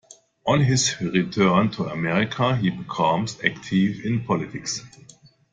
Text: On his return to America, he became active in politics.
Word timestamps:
On 0.47 0.61
his 0.61 0.99
return 0.99 1.69
to 1.73 1.83
America, 1.85 2.55
he 2.55 2.71
became 2.71 3.27
active 3.45 4.03
in 4.03 4.23
politics. 4.25 4.81